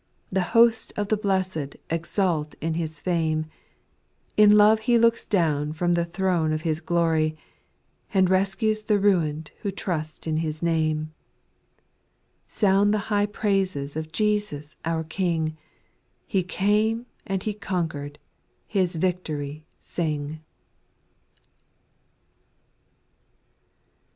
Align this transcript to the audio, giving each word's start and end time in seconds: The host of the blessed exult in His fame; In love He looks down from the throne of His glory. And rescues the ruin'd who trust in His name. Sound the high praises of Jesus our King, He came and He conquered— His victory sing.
The 0.31 0.41
host 0.57 0.93
of 0.97 1.09
the 1.09 1.15
blessed 1.15 1.75
exult 1.91 2.55
in 2.59 2.73
His 2.73 2.99
fame; 2.99 3.45
In 4.35 4.57
love 4.57 4.79
He 4.79 4.97
looks 4.97 5.25
down 5.25 5.73
from 5.73 5.93
the 5.93 6.05
throne 6.05 6.51
of 6.51 6.63
His 6.63 6.79
glory. 6.79 7.37
And 8.11 8.27
rescues 8.27 8.81
the 8.81 8.97
ruin'd 8.97 9.51
who 9.59 9.69
trust 9.69 10.25
in 10.25 10.37
His 10.37 10.63
name. 10.63 11.13
Sound 12.47 12.91
the 12.95 13.13
high 13.13 13.27
praises 13.27 13.95
of 13.95 14.11
Jesus 14.11 14.75
our 14.85 15.03
King, 15.03 15.55
He 16.25 16.41
came 16.41 17.05
and 17.27 17.43
He 17.43 17.53
conquered— 17.53 18.17
His 18.77 18.95
victory 18.95 19.67
sing. 19.77 20.39